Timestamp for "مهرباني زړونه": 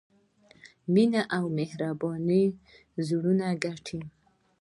1.59-3.47